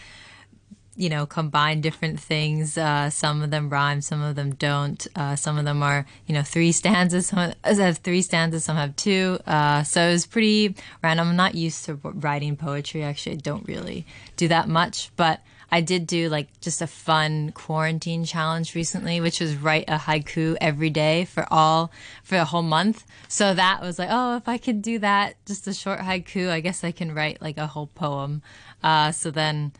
you 0.99 1.07
know, 1.07 1.25
combine 1.25 1.79
different 1.79 2.19
things. 2.19 2.77
Uh, 2.77 3.09
some 3.09 3.41
of 3.41 3.51
them 3.51 3.69
rhyme, 3.69 4.01
some 4.01 4.21
of 4.21 4.35
them 4.35 4.53
don't. 4.55 5.07
Uh, 5.15 5.33
some 5.33 5.57
of 5.57 5.63
them 5.63 5.81
are, 5.81 6.05
you 6.27 6.35
know, 6.35 6.41
three 6.41 6.73
stanzas. 6.73 7.27
Some 7.27 7.53
have 7.63 7.99
three 7.99 8.21
stanzas, 8.21 8.65
some 8.65 8.75
have 8.75 8.93
two. 8.97 9.39
Uh, 9.47 9.83
so 9.83 10.09
it 10.09 10.11
was 10.11 10.27
pretty 10.27 10.75
random. 11.01 11.29
I'm 11.29 11.37
not 11.37 11.55
used 11.55 11.85
to 11.85 11.95
writing 12.03 12.57
poetry. 12.57 13.01
Actually, 13.01 13.37
I 13.37 13.39
don't 13.39 13.65
really 13.65 14.05
do 14.35 14.49
that 14.49 14.67
much, 14.67 15.09
but 15.15 15.39
I 15.71 15.81
did 15.81 16.07
do 16.07 16.29
like 16.29 16.59
just 16.61 16.81
a 16.81 16.88
fun 16.88 17.51
quarantine 17.51 18.25
challenge 18.25 18.75
recently, 18.75 19.21
which 19.21 19.39
was 19.39 19.55
write 19.55 19.85
a 19.88 19.97
haiku 19.97 20.57
every 20.59 20.89
day 20.89 21.25
for 21.25 21.45
all 21.51 21.91
for 22.23 22.38
a 22.38 22.45
whole 22.45 22.63
month. 22.63 23.05
So 23.27 23.53
that 23.53 23.81
was 23.81 23.99
like, 23.99 24.09
oh, 24.11 24.38
if 24.38 24.47
I 24.47 24.57
could 24.57 24.81
do 24.81 24.99
that, 24.99 25.35
just 25.45 25.67
a 25.67 25.73
short 25.73 25.99
haiku, 25.99 26.49
I 26.49 26.59
guess 26.59 26.83
I 26.83 26.91
can 26.91 27.13
write 27.13 27.41
like 27.41 27.57
a 27.57 27.67
whole 27.67 27.88
poem. 27.88 28.41
Uh, 28.83 29.11
so 29.11 29.31
then 29.31 29.73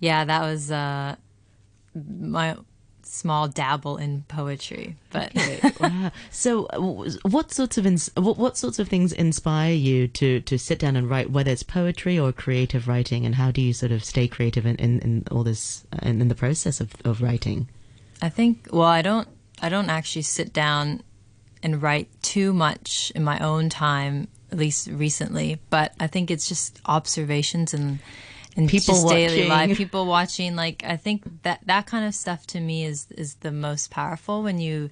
yeah, 0.00 0.24
that 0.24 0.42
was 0.42 0.70
uh, 0.70 1.16
my 1.94 2.56
small 3.06 3.48
dabble 3.48 3.96
in 3.96 4.24
poetry. 4.28 4.96
But 5.10 5.32
wow. 5.80 6.10
So, 6.30 6.64
what 7.22 7.52
sorts 7.52 7.78
of 7.78 7.86
ins- 7.86 8.10
what, 8.16 8.36
what 8.36 8.56
sorts 8.56 8.78
of 8.78 8.88
things 8.88 9.12
inspire 9.12 9.72
you 9.72 10.08
to 10.08 10.40
to 10.40 10.58
sit 10.58 10.78
down 10.78 10.96
and 10.96 11.08
write, 11.08 11.30
whether 11.30 11.50
it's 11.50 11.62
poetry 11.62 12.18
or 12.18 12.32
creative 12.32 12.88
writing, 12.88 13.24
and 13.24 13.34
how 13.34 13.50
do 13.50 13.60
you 13.60 13.72
sort 13.72 13.92
of 13.92 14.04
stay 14.04 14.28
creative 14.28 14.66
in, 14.66 14.76
in, 14.76 15.00
in 15.00 15.24
all 15.30 15.44
this 15.44 15.84
uh, 15.92 15.98
in, 16.02 16.20
in 16.20 16.28
the 16.28 16.34
process 16.34 16.80
of, 16.80 16.92
of 17.04 17.22
writing? 17.22 17.68
I 18.20 18.28
think 18.28 18.68
well, 18.72 18.82
I 18.82 19.02
don't 19.02 19.28
I 19.62 19.68
don't 19.68 19.90
actually 19.90 20.22
sit 20.22 20.52
down 20.52 21.02
and 21.62 21.82
write 21.82 22.08
too 22.22 22.52
much 22.52 23.10
in 23.14 23.24
my 23.24 23.38
own 23.38 23.68
time, 23.68 24.28
at 24.52 24.58
least 24.58 24.88
recently. 24.88 25.58
But 25.70 25.94
I 25.98 26.06
think 26.06 26.30
it's 26.30 26.48
just 26.48 26.80
observations 26.86 27.74
and 27.74 27.98
and 28.56 28.68
People 28.68 28.94
just 28.94 29.08
daily 29.08 29.48
watching. 29.48 29.48
life, 29.48 29.76
people 29.76 30.06
watching. 30.06 30.56
Like 30.56 30.82
I 30.84 30.96
think 30.96 31.42
that 31.42 31.60
that 31.66 31.86
kind 31.86 32.06
of 32.06 32.14
stuff 32.14 32.46
to 32.48 32.60
me 32.60 32.84
is 32.84 33.06
is 33.10 33.34
the 33.36 33.52
most 33.52 33.90
powerful 33.90 34.42
when 34.42 34.58
you 34.58 34.90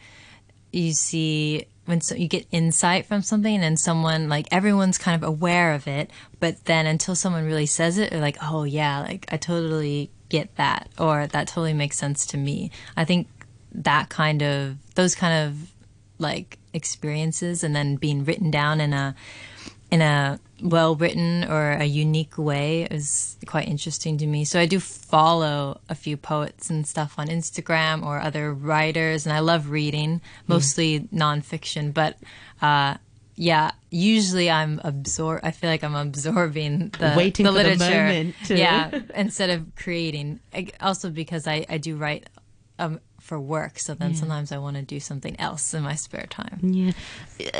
you 0.72 0.92
see 0.92 1.66
when 1.86 2.00
so, 2.00 2.14
you 2.14 2.28
get 2.28 2.46
insight 2.50 3.06
from 3.06 3.22
something 3.22 3.62
and 3.62 3.78
someone 3.78 4.28
like 4.28 4.46
everyone's 4.50 4.98
kind 4.98 5.22
of 5.22 5.26
aware 5.28 5.72
of 5.72 5.86
it 5.86 6.10
but 6.40 6.64
then 6.64 6.86
until 6.86 7.14
someone 7.14 7.44
really 7.44 7.66
says 7.66 7.98
it 7.98 8.10
they're 8.10 8.20
like 8.20 8.38
oh 8.42 8.64
yeah 8.64 9.00
like 9.00 9.26
i 9.30 9.36
totally 9.36 10.10
get 10.30 10.54
that 10.56 10.88
or 10.98 11.26
that 11.28 11.46
totally 11.46 11.74
makes 11.74 11.96
sense 11.96 12.26
to 12.26 12.36
me 12.36 12.70
i 12.96 13.04
think 13.04 13.28
that 13.70 14.08
kind 14.08 14.42
of 14.42 14.76
those 14.94 15.14
kind 15.14 15.46
of 15.46 15.70
like 16.18 16.58
experiences 16.72 17.62
and 17.62 17.74
then 17.76 17.96
being 17.96 18.24
written 18.24 18.50
down 18.50 18.80
in 18.80 18.92
a 18.92 19.14
in 19.94 20.00
a 20.02 20.38
well 20.62 20.92
written 21.02 21.44
or 21.54 21.64
a 21.72 21.84
unique 21.84 22.36
way 22.50 22.68
is 22.98 23.36
quite 23.52 23.66
interesting 23.74 24.14
to 24.18 24.26
me. 24.34 24.44
So 24.44 24.56
I 24.64 24.66
do 24.74 24.78
follow 24.80 25.56
a 25.88 25.94
few 26.04 26.16
poets 26.16 26.70
and 26.70 26.86
stuff 26.94 27.12
on 27.18 27.26
Instagram 27.28 27.96
or 28.08 28.14
other 28.28 28.46
writers, 28.68 29.26
and 29.26 29.32
I 29.38 29.40
love 29.52 29.62
reading, 29.70 30.20
mostly 30.54 30.90
nonfiction. 31.24 31.92
But 32.00 32.12
uh, 32.62 32.92
yeah, 33.36 33.72
usually 33.90 34.48
I'm 34.50 34.78
absor. 34.90 35.40
I 35.42 35.50
feel 35.50 35.70
like 35.70 35.84
I'm 35.84 35.94
absorbing 36.08 36.90
the 36.98 37.14
Waiting 37.16 37.44
the 37.46 37.52
for 37.52 37.58
the 37.58 37.64
literature. 37.70 38.04
moment 38.06 38.34
to- 38.46 38.56
Yeah, 38.58 38.82
instead 39.14 39.50
of 39.50 39.60
creating. 39.76 40.40
I- 40.60 40.72
Also 40.80 41.10
because 41.10 41.44
I 41.46 41.66
I 41.68 41.78
do 41.78 41.96
write. 41.96 42.24
Um, 42.78 42.98
for 43.24 43.40
work, 43.40 43.78
so 43.78 43.94
then 43.94 44.14
sometimes 44.14 44.52
I 44.52 44.58
want 44.58 44.76
to 44.76 44.82
do 44.82 45.00
something 45.00 45.34
else 45.40 45.72
in 45.72 45.82
my 45.82 45.94
spare 45.94 46.26
time. 46.28 46.60
Yeah, 46.62 46.92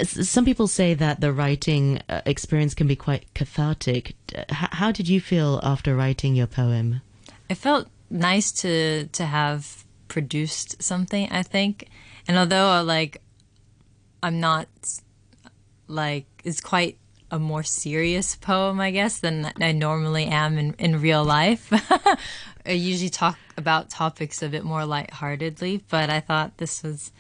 some 0.05 0.45
people 0.45 0.69
say 0.69 0.93
that 0.95 1.21
the 1.21 1.33
writing 1.33 2.01
uh, 2.09 2.21
experience 2.27 2.75
can 2.75 2.87
be 2.87 2.97
quite 2.97 3.33
cathartic. 3.35 4.15
How 4.51 4.93
did 4.93 5.09
you 5.09 5.21
feel 5.21 5.61
after 5.63 5.97
writing 5.97 6.35
your 6.35 6.47
poem? 6.47 7.01
it 7.49 7.57
felt 7.57 7.89
nice 8.11 8.53
to 8.53 9.07
to 9.13 9.25
have 9.25 9.85
produced 10.09 10.83
something 10.83 11.29
i 11.31 11.43
think 11.43 11.89
and 12.29 12.39
although 12.39 12.71
uh, 12.71 12.85
like 12.85 13.21
i'm 14.23 14.41
not 14.41 14.69
like 15.89 16.27
it's 16.45 16.61
quite 16.61 16.99
a 17.31 17.39
more 17.39 17.63
serious 17.63 18.37
poem 18.37 18.81
i 18.81 18.91
guess 18.91 19.19
than 19.21 19.51
i 19.61 19.73
normally 19.73 20.27
am 20.27 20.59
in, 20.59 20.75
in 20.79 21.01
real 21.01 21.25
life 21.25 21.73
i 22.67 22.71
usually 22.71 23.11
talk 23.11 23.39
about 23.57 23.91
topics 23.91 24.43
a 24.43 24.49
bit 24.49 24.65
more 24.65 24.85
lightheartedly 24.85 25.83
but 25.89 26.11
i 26.11 26.21
thought 26.21 26.57
this 26.59 26.83
was 26.83 27.13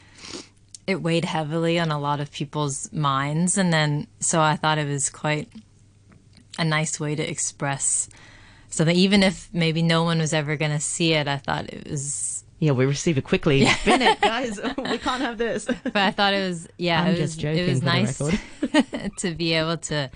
it 0.86 1.00
weighed 1.00 1.24
heavily 1.24 1.78
on 1.78 1.90
a 1.90 1.98
lot 1.98 2.20
of 2.20 2.30
people's 2.32 2.92
minds 2.92 3.56
and 3.56 3.72
then 3.72 4.06
so 4.20 4.40
i 4.40 4.56
thought 4.56 4.78
it 4.78 4.86
was 4.88 5.08
quite 5.10 5.48
a 6.58 6.64
nice 6.64 6.98
way 7.00 7.14
to 7.14 7.28
express 7.28 8.08
something 8.68 8.96
even 8.96 9.22
if 9.22 9.48
maybe 9.52 9.82
no 9.82 10.02
one 10.04 10.18
was 10.18 10.32
ever 10.32 10.56
going 10.56 10.70
to 10.70 10.80
see 10.80 11.12
it 11.12 11.26
i 11.28 11.36
thought 11.36 11.68
it 11.72 11.88
was 11.88 12.44
Yeah, 12.60 12.72
we 12.72 12.86
receive 12.86 13.18
it 13.18 13.24
quickly. 13.24 13.66
Bin 13.84 14.00
it, 14.00 14.20
guys. 14.32 14.58
we 14.78 14.98
can't 14.98 15.20
have 15.22 15.36
this. 15.38 15.64
but 15.66 15.96
i 15.96 16.10
thought 16.10 16.32
it 16.34 16.46
was 16.48 16.68
yeah 16.78 17.02
I'm 17.02 17.08
it 17.08 17.20
was 17.20 17.30
just 17.36 17.40
joking 17.40 17.64
it 17.64 17.68
was 17.68 17.82
nice 17.82 18.18
to 19.18 19.34
be 19.34 19.54
able 19.54 19.76
to 19.90 20.10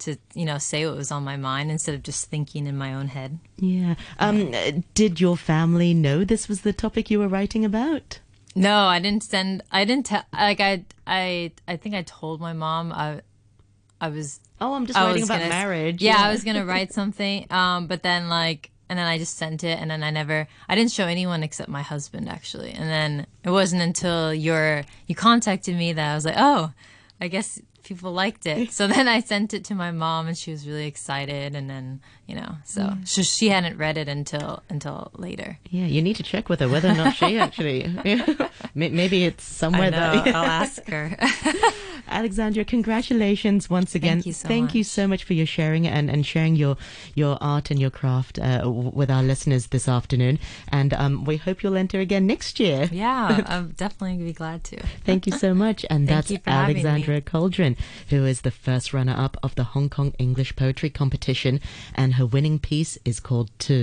to 0.00 0.16
you 0.34 0.44
know 0.44 0.58
say 0.58 0.86
what 0.86 0.96
was 0.96 1.10
on 1.12 1.22
my 1.24 1.36
mind 1.36 1.70
instead 1.70 1.94
of 1.94 2.02
just 2.02 2.26
thinking 2.30 2.66
in 2.66 2.76
my 2.76 2.92
own 2.94 3.08
head 3.08 3.38
Yeah. 3.58 3.94
Um, 4.18 4.52
did 4.94 5.20
your 5.20 5.36
family 5.36 5.94
know 5.94 6.24
this 6.24 6.48
was 6.48 6.62
the 6.62 6.72
topic 6.72 7.10
you 7.10 7.18
were 7.18 7.28
writing 7.28 7.64
about? 7.64 8.20
no 8.56 8.76
i 8.86 8.98
didn't 8.98 9.22
send 9.22 9.62
i 9.70 9.84
didn't 9.84 10.06
tell 10.06 10.24
like 10.32 10.58
i 10.60 10.84
i 11.06 11.52
i 11.68 11.76
think 11.76 11.94
i 11.94 12.02
told 12.02 12.40
my 12.40 12.52
mom 12.52 12.92
i 12.92 13.20
i 14.00 14.08
was 14.08 14.40
Oh, 14.62 14.74
I'm 14.74 14.84
just 14.86 14.98
I 14.98 15.06
writing 15.06 15.22
about 15.22 15.38
gonna- 15.38 15.48
marriage. 15.48 16.02
Yeah, 16.02 16.16
I 16.18 16.30
was 16.30 16.44
gonna 16.44 16.66
write 16.72 16.92
something, 16.92 17.46
um, 17.50 17.86
but 17.86 18.02
then 18.02 18.28
like, 18.28 18.70
and 18.90 18.98
then 18.98 19.06
I 19.06 19.16
just 19.16 19.38
sent 19.38 19.64
it, 19.64 19.78
and 19.80 19.90
then 19.90 20.02
I 20.02 20.10
never, 20.10 20.46
I 20.68 20.74
didn't 20.74 20.90
show 20.92 21.06
anyone 21.06 21.42
except 21.42 21.70
my 21.70 21.80
husband 21.80 22.28
actually, 22.28 22.72
and 22.72 22.86
then 22.90 23.26
it 23.42 23.48
wasn't 23.48 23.80
until 23.80 24.34
your 24.34 24.82
you 25.06 25.14
contacted 25.14 25.74
me 25.78 25.94
that 25.94 26.12
I 26.12 26.14
was 26.14 26.26
like, 26.26 26.34
oh, 26.36 26.72
I 27.22 27.28
guess 27.28 27.58
people 27.90 28.12
liked 28.12 28.46
it. 28.46 28.70
So 28.72 28.86
then 28.86 29.08
I 29.08 29.20
sent 29.20 29.52
it 29.52 29.64
to 29.64 29.74
my 29.74 29.90
mom, 29.90 30.28
and 30.28 30.38
she 30.38 30.52
was 30.52 30.66
really 30.66 30.86
excited, 30.86 31.56
and 31.56 31.68
then 31.68 32.00
you 32.26 32.36
know, 32.36 32.54
so 32.64 32.94
so 33.04 33.22
she 33.22 33.48
hadn't 33.48 33.76
read 33.78 33.98
it 33.98 34.08
until 34.08 34.62
until 34.68 35.10
later. 35.16 35.58
Yeah, 35.68 35.86
you 35.86 36.00
need 36.00 36.14
to 36.16 36.22
check 36.22 36.48
with 36.48 36.60
her 36.60 36.68
whether 36.68 36.88
or 36.88 36.94
not 36.94 37.16
she 37.16 37.36
actually. 37.38 37.88
Maybe 38.74 39.24
it's 39.24 39.44
I 39.44 39.54
somewhere 39.58 39.90
know, 39.90 40.22
that. 40.22 40.28
I'll 40.34 40.44
ask 40.44 40.86
her. 40.88 41.16
Alexandra, 42.10 42.64
congratulations 42.64 43.70
once 43.70 43.94
again. 43.94 44.18
Thank 44.18 44.26
you 44.26 44.32
so 44.32 44.48
Thank 44.48 44.74
you 44.74 44.80
much. 44.80 44.86
so 44.86 45.08
much 45.08 45.24
for 45.24 45.34
your 45.34 45.46
sharing 45.46 45.86
and, 45.86 46.10
and 46.10 46.26
sharing 46.26 46.56
your 46.56 46.76
your 47.14 47.38
art 47.40 47.70
and 47.70 47.80
your 47.80 47.90
craft 47.90 48.38
uh, 48.38 48.62
with 48.68 49.10
our 49.10 49.22
listeners 49.22 49.68
this 49.68 49.88
afternoon. 49.88 50.38
And 50.68 50.92
um, 50.94 51.24
we 51.24 51.36
hope 51.36 51.62
you'll 51.62 51.76
enter 51.76 52.00
again 52.00 52.26
next 52.26 52.58
year. 52.60 52.88
Yeah, 52.90 53.44
I'm 53.46 53.70
definitely 53.70 54.14
gonna 54.14 54.24
be 54.24 54.32
glad 54.32 54.64
to. 54.64 54.80
Thank 55.04 55.26
you 55.26 55.32
so 55.32 55.54
much. 55.54 55.86
And 55.88 56.08
that's 56.12 56.30
you 56.30 56.38
for 56.38 56.50
having 56.50 56.76
me. 56.76 56.84
Alexandra 56.84 57.20
Colgan, 57.20 57.76
who 58.08 58.24
is 58.24 58.42
the 58.42 58.50
first 58.50 58.92
runner 58.92 59.14
up 59.16 59.36
of 59.42 59.54
the 59.54 59.64
Hong 59.64 59.88
Kong 59.88 60.12
English 60.18 60.56
Poetry 60.56 60.90
Competition. 60.90 61.60
And 61.94 62.14
her 62.14 62.26
winning 62.26 62.58
piece 62.58 62.98
is 63.04 63.20
called 63.20 63.50
Two. 63.58 63.78